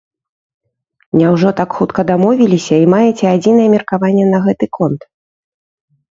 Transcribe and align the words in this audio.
Няўжо 1.17 1.49
так 1.59 1.69
хутка 1.79 2.01
дамовіліся 2.11 2.75
і 2.85 2.87
маеце 2.93 3.25
адзінае 3.33 3.67
меркаванне 3.75 4.25
на 4.31 4.39
гэты 4.47 4.65
конт? 4.79 5.01